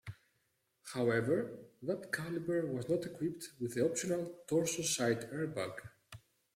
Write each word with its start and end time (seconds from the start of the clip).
However, 0.95 1.59
that 1.83 2.11
Caliber 2.11 2.65
was 2.65 2.89
not 2.89 3.05
equipped 3.05 3.49
with 3.59 3.75
the 3.75 3.85
optional 3.87 4.35
torso 4.47 4.81
side 4.81 5.29
airbag. 5.29 5.73